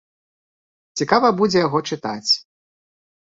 Цікава 1.03 1.29
будзе 1.41 1.59
яго 1.67 1.79
чытаць. 1.89 2.31